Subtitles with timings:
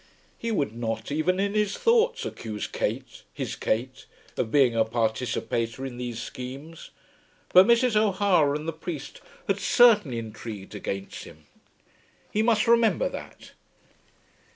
[0.35, 5.85] He would not even in his thoughts accuse Kate, his Kate, of being a participator
[5.85, 6.89] in these schemes.
[7.53, 7.95] But Mrs.
[7.95, 11.45] O'Hara and the priest had certainly intrigued against him.
[12.31, 13.51] He must remember that.